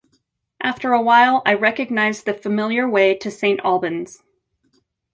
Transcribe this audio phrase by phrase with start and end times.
[0.59, 4.23] After a while I recognized the familiar way to St Albans.